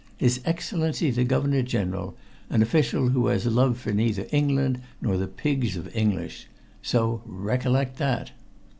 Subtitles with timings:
[0.17, 2.17] "His Excellency the Governor General,
[2.49, 6.47] an official who has love for neither England nor the pigs of English.
[6.81, 8.31] So recollect that."